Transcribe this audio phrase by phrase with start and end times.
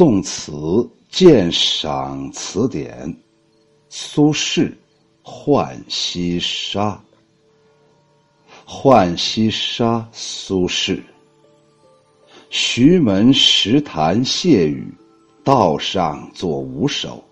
[0.00, 3.14] 宋词鉴赏词典，
[3.90, 4.62] 苏轼
[5.22, 6.92] 《浣溪沙》。
[8.64, 10.98] 浣溪沙，苏轼。
[12.48, 14.90] 徐门石潭谢雨，
[15.44, 17.22] 道上作五首。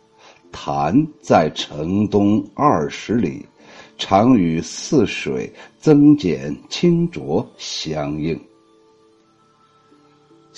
[0.52, 3.46] 潭在城东二十里，
[3.96, 5.50] 常与泗水
[5.80, 8.38] 增减清浊相应。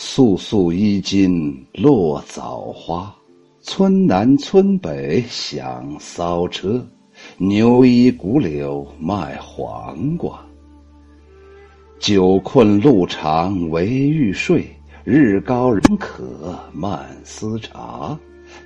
[0.02, 3.14] 素素衣襟落枣花，
[3.60, 6.82] 村南村北响骚车。
[7.36, 10.42] 牛衣古柳卖黄瓜。
[11.98, 14.66] 酒困路长唯欲睡，
[15.04, 18.18] 日高人渴慢思茶。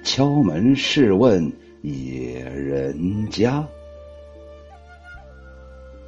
[0.04, 3.66] 敲门试问野人家。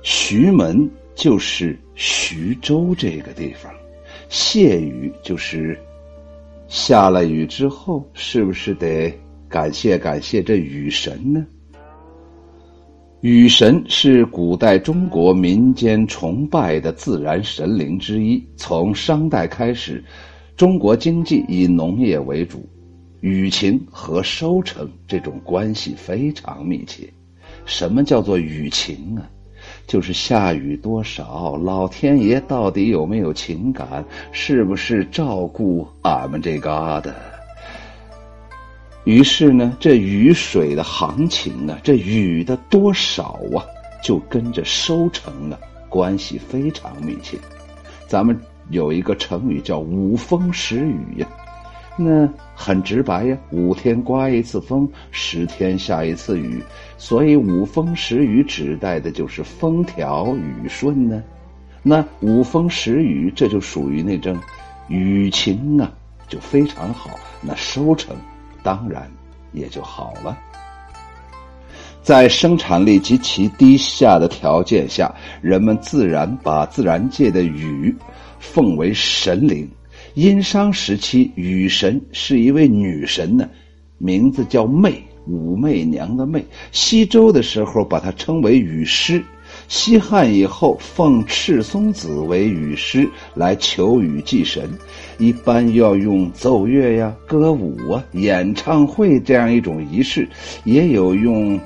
[0.02, 3.74] 徐门就是徐州这个地方。
[4.28, 5.78] 谢雨就是
[6.68, 9.12] 下了雨之后，是不是得
[9.48, 11.46] 感谢感谢这雨神呢？
[13.22, 18.44] 雨神是古代中国民间崇拜的自然神灵之一。
[18.56, 20.04] 从商代开始，
[20.56, 22.68] 中国经济以农业为主，
[23.20, 27.08] 雨晴和收成这种关系非常密切。
[27.64, 29.28] 什么叫做雨晴啊？
[29.86, 34.04] 就是下雨多少，老天爷到底有没有情感？
[34.32, 37.12] 是不是照顾俺们这嘎达？
[39.04, 43.62] 于是呢，这雨水的行情啊，这雨的多少啊，
[44.02, 47.38] 就跟着收成啊关系非常密切。
[48.08, 48.36] 咱们
[48.70, 51.28] 有一个成语叫“五风十雨”呀。
[51.98, 56.62] 那很直白呀，五天刮一次风，十天下一次雨，
[56.98, 61.22] 所以五风十雨指代的就是风调雨顺呢。
[61.82, 64.38] 那五风十雨，这就属于那种
[64.88, 65.90] 雨晴啊，
[66.28, 68.14] 就非常好，那收成
[68.62, 69.10] 当然
[69.52, 70.36] 也就好了。
[72.02, 77.96] 在生产力极其低下的条件下，人们自然把自然界的雨
[78.38, 79.66] 奉为神灵。
[80.16, 83.46] 殷商时期，雨神是一位女神呢，
[83.98, 86.42] 名字叫媚，武媚娘的媚。
[86.72, 89.22] 西周的时候，把她称为雨师。
[89.68, 94.70] 西汉以后，奉赤松子为雨师来求雨祭神，
[95.18, 100.26] 一般要用奏乐呀、歌舞啊、演唱会这样一种仪式，
[100.64, 101.60] 也有用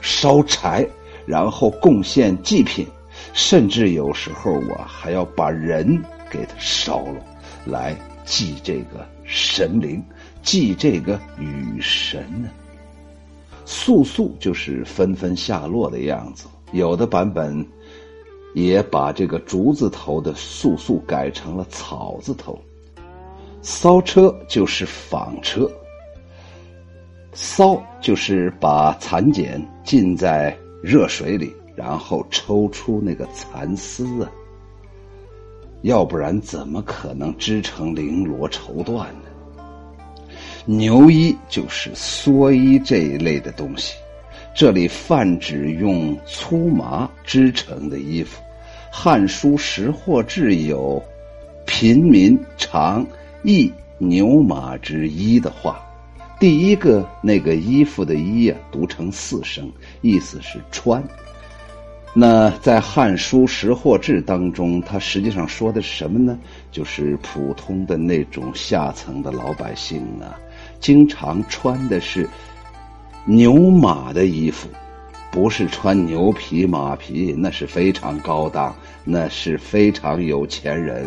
[0.00, 0.84] 烧柴，
[1.24, 2.84] 然后贡献祭品，
[3.32, 7.24] 甚至有时候我还要把人给他烧了。
[7.68, 10.02] 来祭这个神灵，
[10.42, 12.48] 祭这个雨神呢？
[13.66, 16.46] 簌簌就是纷纷下落的样子。
[16.72, 17.66] 有的版本
[18.54, 22.58] 也把这个竹字头的簌簌改成了草字头。
[23.60, 25.70] 骚车就是纺车，
[27.32, 34.30] 骚就是把蚕茧浸在热水里，然后抽出那个蚕丝啊。
[35.82, 40.34] 要不然怎么可能织成绫罗绸缎呢？
[40.66, 43.94] 牛衣就是蓑衣这一类的东西，
[44.54, 48.42] 这里泛指用粗麻织成的衣服。
[49.00, 51.02] 《汉书·识货志》有
[51.64, 53.06] “平民常
[53.44, 55.80] 役牛马之衣”的话，
[56.40, 61.02] 第一个那个衣服的“衣”啊，读成四声，意思是穿。
[62.20, 66.36] 那在《汉书·识货志》当中，它实际上说的是什么呢？
[66.72, 70.36] 就是普通的那种下层的老百姓啊，
[70.80, 72.28] 经常穿的是
[73.24, 74.68] 牛马的衣服，
[75.30, 78.74] 不是穿牛皮马皮，那是非常高档，
[79.04, 81.06] 那是非常有钱人，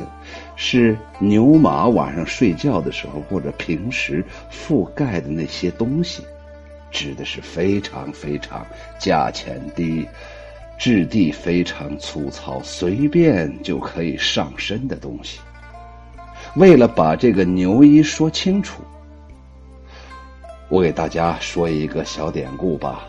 [0.56, 6.24] 是牛马晚上睡觉的时候或者平时覆盖的那些东西，
[6.90, 8.66] 指的是非常非常
[8.98, 10.08] 价钱低。
[10.82, 15.40] 质地非常粗糙，随便就可以上身的东西。
[16.56, 18.82] 为了把这个牛衣说清楚，
[20.70, 23.04] 我给大家说一个小典故吧。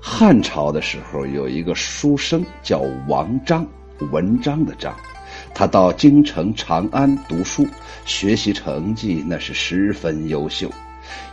[0.00, 3.66] 汉朝的时候，有一个书生叫王章，
[4.10, 4.96] 文章的章，
[5.54, 7.68] 他到京城长安读书，
[8.06, 10.70] 学习成绩那是十分优秀。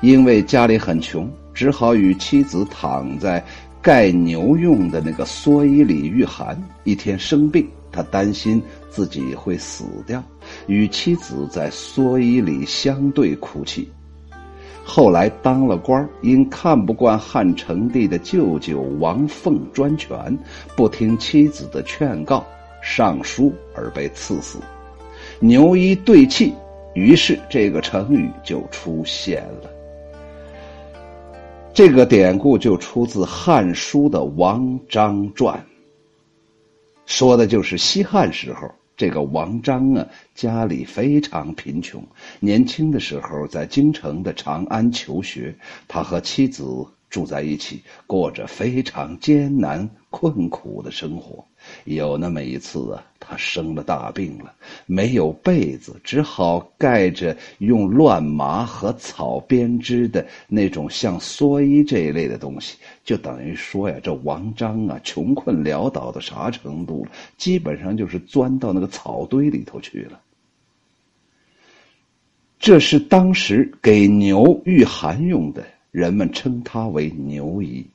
[0.01, 3.41] 因为家里很穷，只好与妻子躺在。
[3.87, 10.21] 盖牛用的那个蓑衣里御寒，一天生病，他担心自己会死掉，
[10.67, 13.89] 与妻子在蓑衣里相对哭泣。
[14.83, 20.37] 后来当了官因看不惯汉成帝的舅舅王凤专权，
[20.75, 22.45] 不听妻子的劝告，
[22.83, 24.59] 上书而被赐死。
[25.39, 26.53] 牛衣对泣，
[26.93, 29.76] 于是这个成语就出现了。
[31.77, 35.55] 这个典故就出自《汉书》的《王章传》，
[37.05, 38.67] 说的就是西汉时候。
[38.95, 42.03] 这个王章啊，家里非常贫穷。
[42.39, 45.55] 年轻的时候在京城的长安求学，
[45.87, 46.65] 他和妻子
[47.11, 51.45] 住在一起，过着非常艰难困苦的生活。
[51.85, 54.53] 有那么一次啊，他生了大病了，
[54.85, 62.77] 没有被子，只好盖着用乱麻和草编织的那种像蓑衣这一类的东西。
[63.03, 67.11] 就等于说呀，这王章啊，穷困潦倒到啥程度了？
[67.35, 70.21] 基本上就是钻到那个草堆里头去了。
[72.57, 77.85] 这是当时给牛御寒用的，人们称它为牛衣。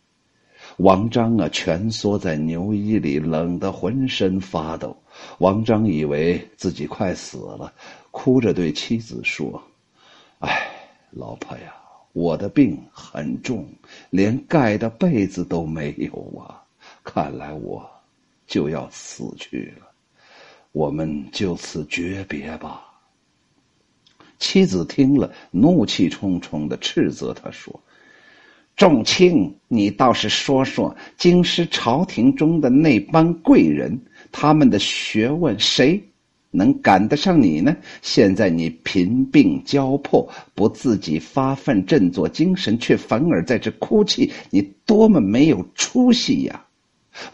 [0.78, 4.96] 王章啊，蜷缩在牛衣里，冷得浑身发抖。
[5.38, 7.72] 王章以为自己快死了，
[8.10, 9.62] 哭着对妻子说
[10.40, 10.70] ：“哎，
[11.10, 11.74] 老婆呀，
[12.14, 13.68] 我的病很重，
[14.10, 16.62] 连盖的被子都没有啊！
[17.04, 17.88] 看来我
[18.46, 19.86] 就要死去了，
[20.72, 22.82] 我们就此诀别吧。”
[24.40, 27.78] 妻子听了，怒气冲冲的斥责他说。
[28.76, 34.00] 众卿，你倒是说说，京师朝廷中的那帮贵人，
[34.32, 36.02] 他们的学问，谁
[36.50, 37.76] 能赶得上你呢？
[38.00, 46.64] 现在你贫病交迫，不自己发奋振作精神，却反而在这哭泣，你多么没有出息呀！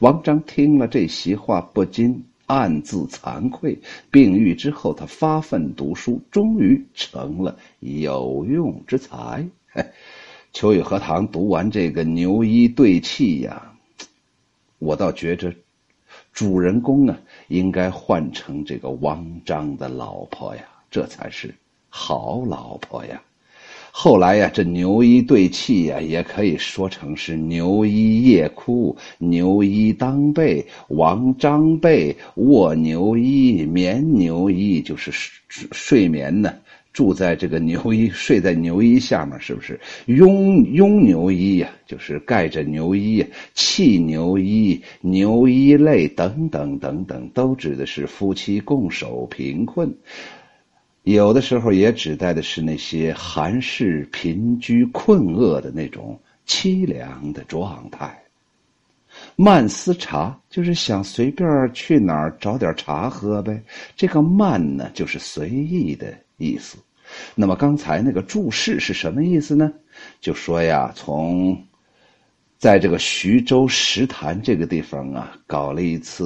[0.00, 3.78] 王章听了这席话，不禁暗自惭愧。
[4.10, 9.46] 病愈之后，他发奋读书，终于成了有用之才。
[10.52, 13.72] 秋雨荷塘读完这个牛衣对泣呀，
[14.78, 15.52] 我倒觉着，
[16.32, 17.16] 主人公啊
[17.48, 21.54] 应该换成这个王章的老婆呀，这才是
[21.88, 23.22] 好老婆呀。
[23.90, 36.54] 后来呀，这牛衣对泣呀，也可以说成是牛衣夜哭，牛衣当被，王章被卧牛衣，眠牛衣，就是睡睡眠呢。
[36.98, 39.78] 住在这个牛衣， 睡在牛衣下面，是不是？
[40.06, 43.24] 拥拥牛衣呀，就是盖着牛衣；
[43.54, 49.94] 弃牛衣、牛衣泪等等等等，都指的是夫妻共守贫困。
[51.04, 56.18] 有的时候也指代的是那些寒士贫居困厄的那种
[56.48, 58.20] 凄凉的状态。
[59.36, 63.62] 慢思茶就是想随便去哪儿找点茶喝呗。
[63.94, 66.76] 这个慢呢，就是随意的意思。
[67.34, 69.72] 那么刚才那个注释是什么意思呢？
[70.20, 71.64] 就说呀，从
[72.58, 76.24] 在这个徐州石潭这个地方啊，搞了一次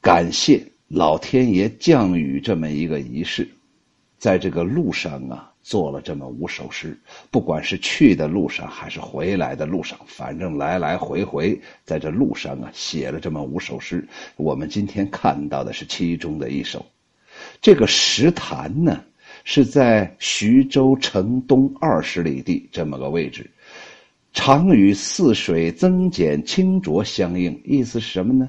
[0.00, 3.48] 感谢老天爷降雨这么一个仪式，
[4.18, 6.98] 在这个路上啊，做了这么五首诗。
[7.30, 14.06] 不管是去的路上还是回来的路上，反正来来回回在这路上啊，写了这么五首诗。
[14.36, 16.84] 我们今天看到的是其中的一首。
[17.62, 19.02] 这个石潭呢？
[19.44, 23.50] 是在徐州城东二十里地这么个位置，
[24.32, 27.60] 常与泗水增减清浊相应。
[27.64, 28.48] 意思是什么呢？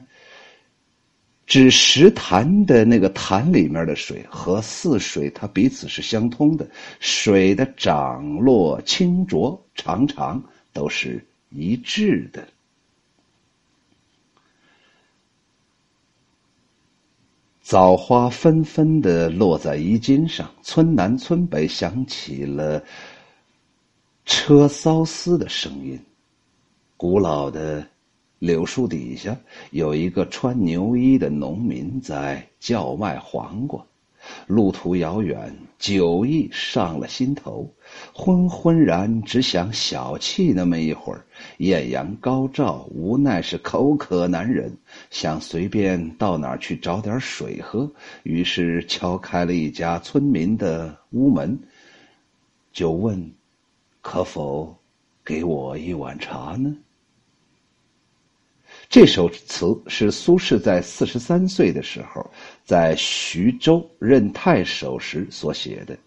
[1.47, 6.65] 指石潭的那个潭里面的水和泗水，它彼此是相通的，
[7.01, 12.47] 水的涨落清浊常常都是一致的。
[17.71, 22.83] 枣花纷纷的落在衣襟上，村南村北响起了
[24.25, 25.97] 车骚丝的声音。
[26.97, 27.87] 古老的
[28.39, 29.37] 柳树底下，
[29.69, 33.81] 有一个穿牛衣的农民在叫卖黄瓜。
[34.47, 37.73] 路途遥远，酒意上了心头，
[38.13, 41.25] 昏昏然，只想小憩那么一会儿。
[41.57, 44.77] 艳阳高照，无奈是口渴难忍，
[45.09, 47.91] 想随便到哪儿去找点水喝。
[48.23, 51.59] 于是敲开了一家村民的屋门，
[52.73, 53.31] 就问
[54.01, 54.75] ：“可否
[55.25, 56.75] 给我一碗茶呢？”
[58.91, 62.29] 这首词是苏轼在四十三岁的时候，
[62.65, 65.97] 在徐州任太守时所写的。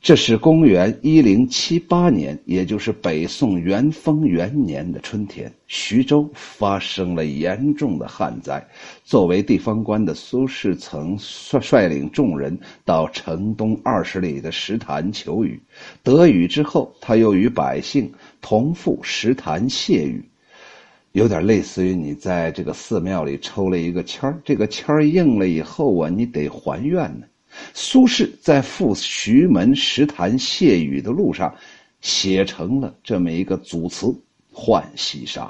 [0.00, 8.60] 这是公元一零七八年，也就是北宋元丰元年的春天，徐州发生了严重的旱灾。
[9.04, 15.62] 作为地方官的苏轼，曾率率领众人到城东二十里的石潭求雨。
[16.02, 20.27] 得雨之后，他又与百姓同赴石潭谢雨。
[21.18, 27.26] 有点类似于你在这个寺庙里抽了一个签儿，这个签儿应了以后啊，你得还愿呢。
[27.74, 31.52] 苏轼在赴徐门石潭谢雨的路上，
[32.00, 34.06] 写成了这么一个组词
[34.52, 35.42] 《浣溪沙》。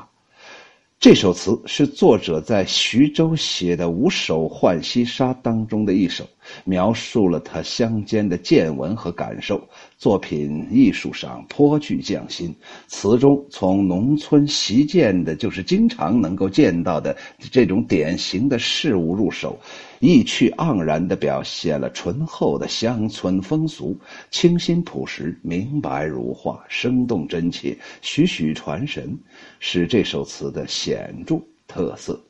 [0.99, 6.27] 这首词是作者在徐州写的五首《浣溪沙》当中的一首，
[6.65, 9.61] 描述了他乡间的见闻和感受。
[9.97, 12.55] 作品艺术上颇具匠心，
[12.87, 17.17] 词中从农村习见的，就是经常能够见到的
[17.51, 19.59] 这种典型的事物入手。
[19.99, 23.99] 意趣盎然地表现了醇厚的乡村风俗，
[24.31, 29.19] 清新朴实，明白如画，生动真切，栩栩传神，
[29.59, 32.21] 是这首词的显著特色。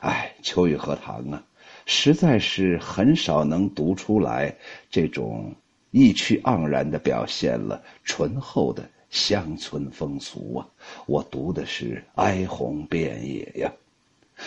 [0.00, 1.42] 哎，秋雨荷塘啊，
[1.86, 4.54] 实在是很少能读出来
[4.90, 5.54] 这种
[5.90, 10.66] 意趣盎然的表现了醇厚的乡村风俗啊！
[11.06, 13.72] 我读的是哀鸿遍野呀。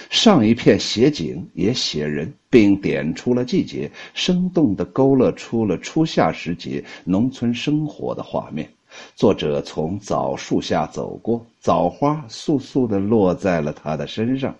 [0.09, 8.69] 上一片写景也写人，并点出了季节，生动地勾勒出了初夏时节农村生活的画面。
[9.15, 14.53] 作者从枣树下走过，枣花簌簌地落在了他的身上。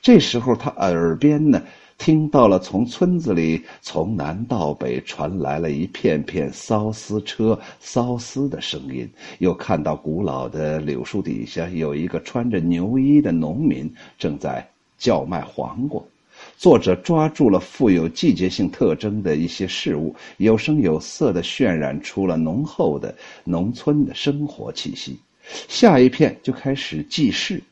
[0.00, 1.62] 这时候，他耳边呢，
[2.00, 9.06] 听到了从村子里从南到北传来了一片片缫丝车缫丝的声音，
[9.38, 13.88] 又看到古老的柳树底下有一个穿着牛衣的农民
[14.18, 14.66] 正在。
[14.98, 16.02] 叫卖黄瓜，
[16.58, 25.18] 作者抓住了富有季节性特征的一些事物，有声有色地渲染出了浓厚的农村的生活气息。
[25.68, 27.62] 下一片就开始记事，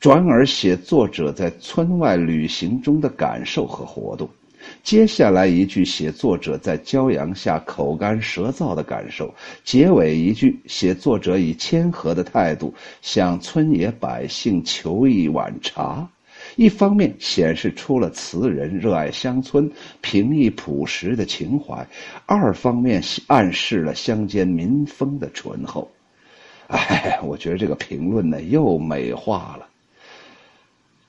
[0.00, 4.26] 转而写作者在村外旅行中的感受和活动。
[4.82, 9.32] 接下来一句写作者在骄阳下口干舌燥的感受。
[9.62, 16.08] 结尾一句写作者以谦和的态度向村野百姓求一碗茶。
[16.56, 21.84] 一方面显示出了词人热爱乡村、平易朴实的情怀；
[22.24, 25.90] 二方面暗示了乡间民风的醇厚。
[26.68, 29.66] 哎，我觉得这个评论呢又美化了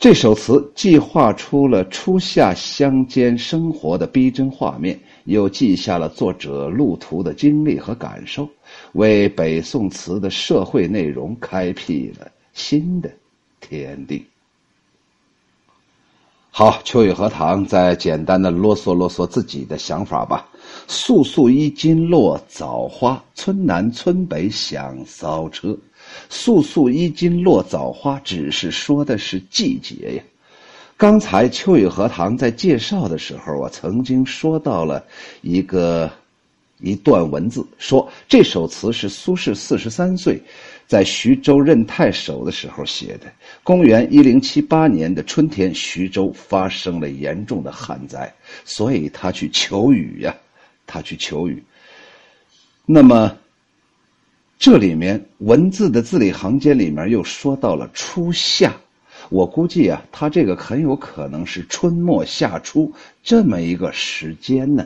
[0.02, 8.50] 这首词，既画出了初夏乡间生活的逼真画面，又记下了作者路途的经历和感受，
[8.94, 13.12] 为北宋词的社会内容开辟了新的
[13.60, 14.26] 天地。
[16.50, 20.50] 好，秋雨荷塘再简单的啰嗦啰嗦自己的想法吧。
[20.88, 25.78] 簌簌衣襟落枣花，村南村北响骚车。
[26.30, 30.24] 簌簌衣襟落枣花，只是说的是季节呀。
[30.98, 35.04] 刚才秋雨荷塘在介绍的时候，我曾经说到了
[35.42, 36.12] 一个
[36.80, 40.42] 一段文字，说这首词是苏轼四十三岁。
[40.88, 43.32] 在徐州任太守的时候写的。
[43.64, 48.30] 公元一零七八年的春天，徐州发生了严重的旱灾，
[48.66, 50.36] 所以他去求雨呀，
[50.86, 51.64] 他去求雨。
[52.86, 53.34] 那么，
[54.62, 58.72] 这里面文字的字里行间里面又说到了初夏，
[59.30, 64.86] 我估计啊，他这个很有可能是春末夏初这么一个时间呢。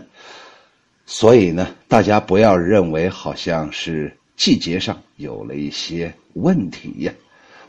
[1.06, 4.16] 所以呢，大家不要认为好像是。
[4.38, 7.14] 季节上有了一些问题呀，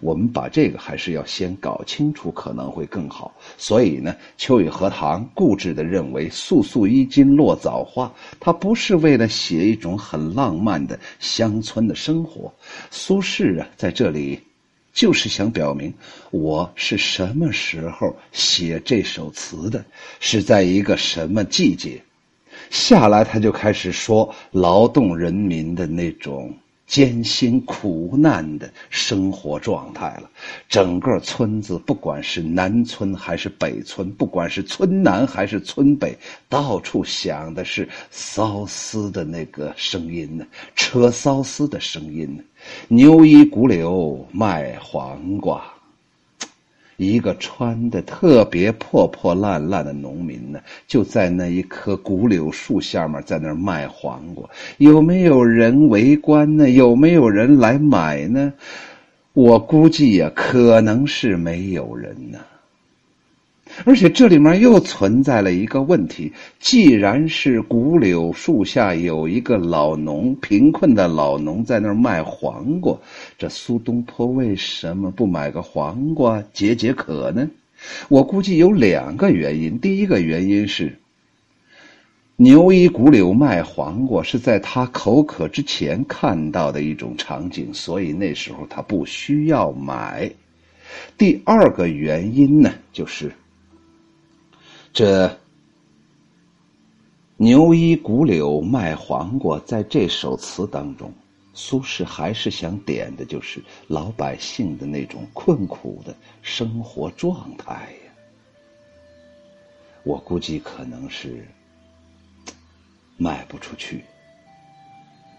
[0.00, 3.35] 我们把这个还是要先搞清楚，可能会更好。
[3.57, 12.53] 所以呢，秋雨荷塘固执地认为“簌簌衣襟落枣花”，它不是为了写一种很浪漫的乡村的生活。
[12.91, 14.41] 苏轼啊，在这里
[14.93, 15.93] 就是想表明，
[16.31, 19.85] 我是什么时候写这首词的，
[20.21, 22.03] 是在一个什么季节。
[22.71, 26.53] 下来，他就开始说劳动人民的那种
[26.87, 30.31] 艰辛苦难的生活状态了。
[30.69, 36.16] 整个村子，不管是南村还是北村，不管是村南还是村北，
[36.49, 42.43] 到处响的是骚丝的那个声音呢，车骚丝的声音呢，
[42.88, 45.75] 牛衣古柳卖黄瓜。
[46.97, 54.49] 一个穿的特别破破烂烂的农民呢，就在那一棵古柳树下面，在那儿卖黄瓜。
[54.79, 56.71] 有没有人围观呢？
[56.71, 58.53] 有没有人来买呢？
[59.35, 62.38] 我估计呀，可能是没有人呢。
[63.85, 72.97] 而且这里面又存在了一个问题：既然是古柳树下有一个老农，贫困的老农在那儿卖黄瓜，
[73.37, 77.49] 这苏东坡为什么不买个黄瓜解解渴呢？
[78.09, 79.78] 我估计有两个原因。
[79.78, 80.99] 第一个原因是，
[82.37, 90.30] 牛衣古柳卖黄瓜是在他口渴之前看到的一种场景，所以那时候他不需要买。
[91.18, 93.30] 第二个原因呢，就是。
[94.97, 95.31] 这
[97.37, 101.12] 牛衣古柳卖黄瓜，在这首词当中，
[101.53, 107.75] 苏轼还是想点的就是老百姓的那种困苦的生活状态
[108.07, 108.12] 呀。
[110.03, 111.47] 我估计可能是
[113.19, 114.03] 卖不出去。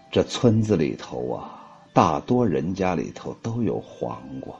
[0.08, 4.54] 这村子里头啊，大多人家里头都有黄瓜，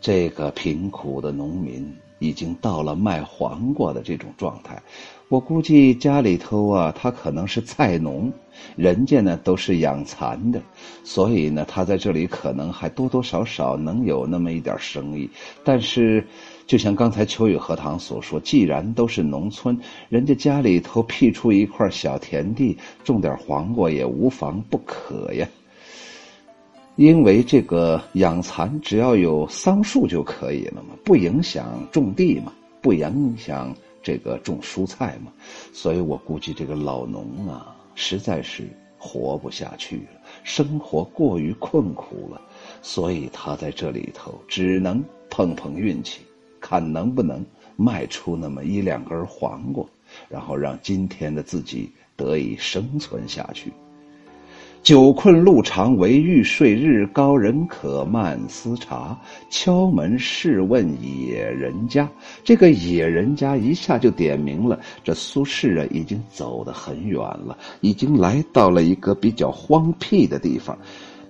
[0.00, 4.80] 这个贫苦的农民已经到了卖黄瓜的这种状态。
[5.28, 8.30] 我估计家里头啊，他可能是菜农，
[8.76, 10.60] 人家呢都是养蚕的，
[11.04, 15.28] 所以呢，他在这里可能还多多少少能有那么一点生意。
[15.64, 16.26] 但是，
[16.66, 19.78] 就像刚才秋雨荷塘所说，既然都是农村，
[20.10, 25.48] 人家家里头辟出一块小田地，种点黄瓜也无妨不可呀。
[27.02, 33.74] 因为这个养蚕只要有桑树就可以了嘛，不影响种地嘛，不影响。
[34.04, 35.32] 这个种蔬菜嘛，
[35.72, 38.68] 所以我估计这个老农啊，实在是
[38.98, 42.40] 活不下去了，生活过于困苦了，
[42.82, 46.20] 所以他在这里头只能碰碰运气，
[46.60, 47.44] 看能不能
[47.76, 49.84] 卖出那么一两根黄瓜，
[50.28, 53.72] 然后让今天的自己得以生存下去。
[54.82, 59.16] 久困路长为欲睡，日高人可慢思茶。
[59.48, 62.08] 敲门试问野人家，
[62.42, 70.76] 这个野人家一下就点明了，这苏轼啊已经走得很远了，已经来到了一个比较荒僻的地方。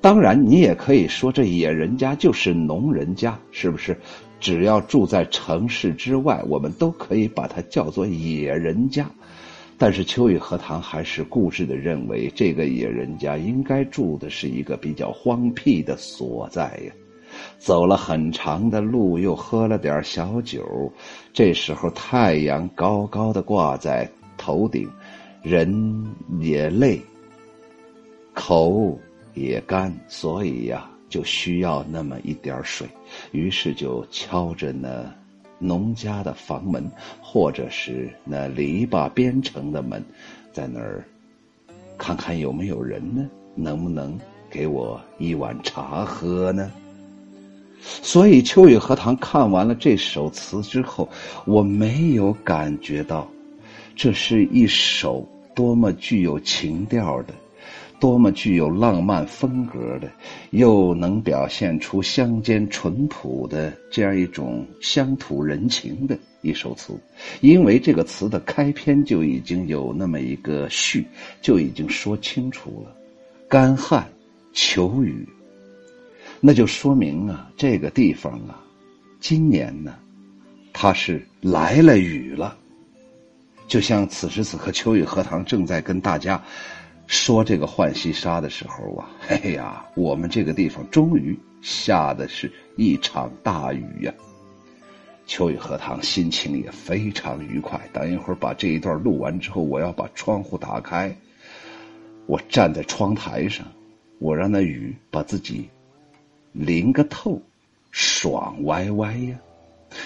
[0.01, 3.95] 当然，你也可以说这野人家就是农人家，是不是？
[4.41, 9.07] 只要住在城市之外，我们都可以把它叫做野人家。
[9.83, 16.93] 但是秋雨荷塘还是固执的认为，这个野人家应该住的是一个比较荒僻的所在呀。
[17.59, 20.65] 走了很长的路，又喝了点小酒，
[21.33, 24.09] 这时候太阳高高的挂在
[24.39, 24.89] 头顶，
[25.43, 26.07] 人
[26.39, 27.01] 也累，
[28.33, 28.97] 口
[29.35, 32.87] 也干，所以呀，就需要那么一点水。
[33.33, 35.13] 于是就敲着呢。
[35.63, 40.05] 农家的房门，或者是那篱笆边城的门，
[40.53, 41.05] 在那儿
[41.97, 43.29] 看看有没有人呢？
[43.55, 44.19] 能不能
[44.51, 46.73] 给我一碗茶喝呢？
[47.81, 51.09] 所以秋雨荷塘看完了这首词之后，
[51.45, 53.29] 我没有感觉到
[53.95, 57.35] 这是一首多么具有情调的。
[58.03, 60.11] 多么具有浪漫风格的，
[60.51, 66.93] 又能表现出乡间淳朴的这样一种乡土人情的一首词，
[67.43, 71.07] 因为这个词的开篇就已经有那么一个序，
[71.41, 72.93] 就已经说清楚了，
[73.49, 74.05] 干旱
[74.53, 75.25] 求雨，
[76.41, 78.61] 那就说明啊，这个地方啊，
[79.21, 79.95] 今年呢，
[80.73, 82.57] 它是来了雨了，
[83.69, 86.43] 就像此时此刻秋雨荷塘正在跟大家。
[87.07, 94.15] 说这个浣溪沙的时候啊，嘿 呀，我们这个地方终于下的是一场大雨呀。
[95.27, 97.81] 秋雨荷塘心情也非常愉快。
[97.93, 101.15] 等一会儿把这一段录完之后，我要把窗户打开，
[102.27, 103.67] 我站在窗台上，
[104.19, 105.69] 我让那雨把自己
[106.53, 107.41] 淋个透，
[107.91, 109.39] 爽歪歪呀。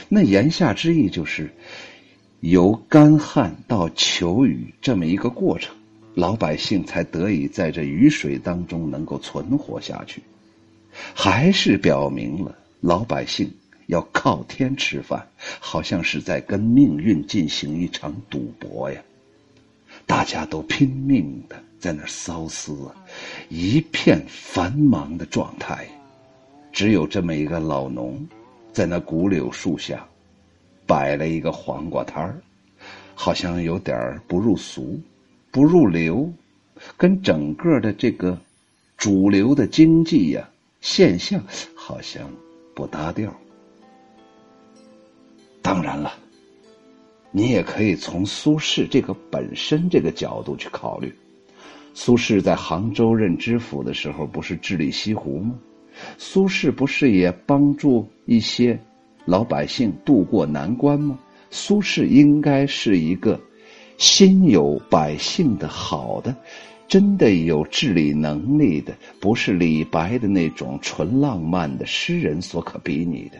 [0.09, 1.51] 那言下之意就是
[2.41, 5.75] 由干旱到求雨这么一个过程。
[6.17, 10.23] 老百姓才得以在这雨水当中能够存活下去，
[11.13, 13.53] 还是表明了老百姓
[13.89, 15.29] 要靠天吃饭，
[15.61, 18.99] 好像是在跟命运进行一场赌博呀！
[20.07, 22.97] 大家都拼命的在那骚思啊，
[23.51, 25.87] 一片繁忙的状态，
[26.73, 28.27] 只有这么一个老农，
[28.73, 30.03] 在那古柳树下
[30.87, 32.41] 摆了一个黄瓜摊儿，
[33.15, 34.99] 好像有点不入俗。
[35.57, 36.31] 不入流，
[36.99, 38.39] 跟整个的这个
[38.99, 40.47] 主流的经济呀
[40.83, 41.43] 现象
[41.75, 42.31] 好像
[42.75, 43.35] 不搭调。
[45.63, 46.13] 当然了，
[47.31, 51.11] 你也可以从苏轼这个本身这个角度去考虑。
[51.95, 55.55] 苏轼在杭州任知府的时候，不是治理西湖吗？
[56.19, 58.79] 苏轼不是也帮助一些
[59.25, 61.19] 老百姓渡过难关吗？
[61.51, 63.41] 苏轼应该是一个。
[63.99, 66.35] 心有百姓的好的，
[66.87, 73.39] 真的有治理能力的，不是李白的那种纯浪漫的诗人所可比拟的。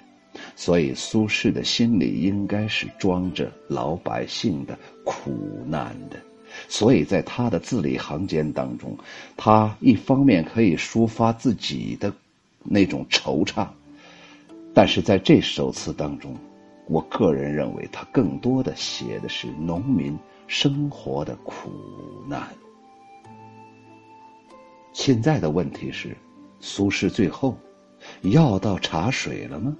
[0.55, 5.33] 所以苏轼的心里应该是装着老百姓的苦
[5.67, 6.17] 难的。
[6.69, 8.97] 所以在他的字里行间当中，
[9.37, 12.13] 他一方面可以抒发自己的
[12.63, 13.67] 那种惆怅，
[14.73, 16.35] 但是在这首词当中，
[16.87, 20.17] 我个人认为他更多的写的是农民。
[20.47, 21.71] 生活的苦
[22.29, 22.43] 难。
[24.93, 26.17] 现在的问题是，
[26.61, 27.57] 苏轼最后
[28.23, 29.77] 要到茶水了吗？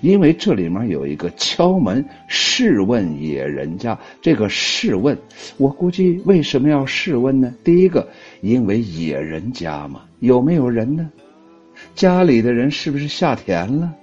[0.00, 5.16] 因为这里面有一个敲门试问野人家，这个试问，
[5.58, 7.54] 我估计为什么要试问呢？
[7.62, 8.08] 第一个，
[8.40, 11.08] 因为野人家嘛，有没有人呢？
[11.94, 13.94] 家里的人是不是下田了？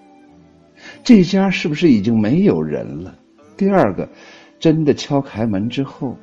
[1.04, 3.14] 这家是不是已经没有人了？
[3.58, 4.08] 第二个，
[4.64, 6.16] 真的敲开门之后，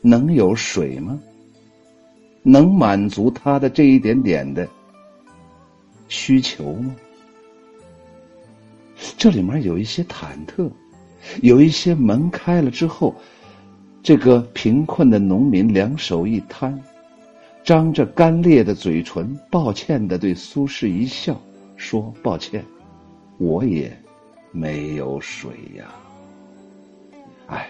[0.00, 1.16] 能有水吗？
[2.42, 4.68] 能满足他的这一点点的
[6.08, 6.92] 需求吗？
[9.16, 10.68] 这里面有一些忐忑，
[11.40, 13.14] 有一些门开了之后，
[14.02, 16.76] 这个贫困的农民两手一摊，
[17.62, 21.40] 张着干裂的嘴唇，抱歉的对苏轼一笑，
[21.76, 22.64] 说：“抱歉，
[23.38, 23.96] 我也
[24.50, 25.94] 没有水呀。”
[27.46, 27.68] 哎，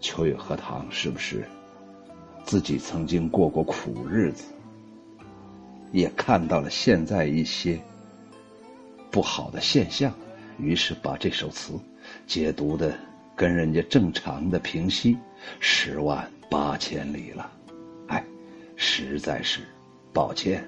[0.00, 1.46] 秋月荷塘是不是
[2.44, 4.44] 自己曾经过过苦日子，
[5.92, 7.80] 也看到了现在一些
[9.10, 10.12] 不好的现象？
[10.58, 11.72] 于是把这首词
[12.26, 12.94] 解读的
[13.34, 15.16] 跟人家正常的平息
[15.60, 17.50] 十万八千里了，
[18.08, 18.22] 哎，
[18.76, 19.60] 实在是
[20.12, 20.62] 抱歉，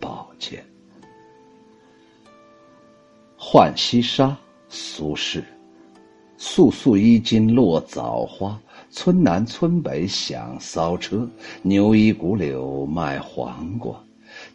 [0.00, 0.64] 抱歉。
[3.36, 4.36] 浣溪沙，
[4.68, 5.42] 苏轼。
[6.42, 8.58] 素素衣襟落枣花，
[8.90, 11.28] 村南村北响骚车。
[11.60, 13.94] 牛衣古柳卖黄瓜。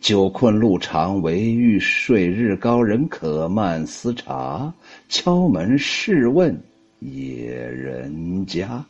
[0.02, 4.74] 酒困路长唯欲睡，日高人可慢思茶。
[5.10, 6.60] 敲门试问
[7.02, 8.84] 野人家。